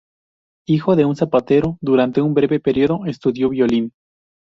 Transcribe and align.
Hijo 0.67 0.95
de 0.95 1.05
un 1.05 1.15
zapatero, 1.15 1.77
durante 1.79 2.21
un 2.21 2.33
breve 2.33 2.59
periodo 2.59 3.01
estudió 3.05 3.49
violín. 3.49 3.93